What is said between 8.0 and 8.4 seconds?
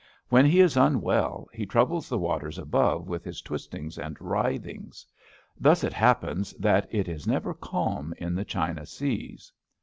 in